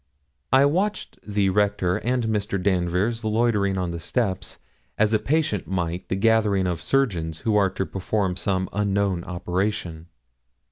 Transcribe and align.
I 0.51 0.65
watched 0.65 1.19
the 1.21 1.51
Rector 1.51 1.97
and 1.97 2.23
Mr. 2.23 2.57
Danvers 2.59 3.23
loitering 3.23 3.77
on 3.77 3.91
the 3.91 3.99
steps 3.99 4.57
as 4.97 5.13
a 5.13 5.19
patient 5.19 5.67
might 5.67 6.09
the 6.09 6.15
gathering 6.15 6.65
of 6.65 6.81
surgeons 6.81 7.41
who 7.41 7.55
are 7.55 7.69
to 7.69 7.85
perform 7.85 8.35
some 8.35 8.67
unknown 8.73 9.23
operation. 9.23 10.07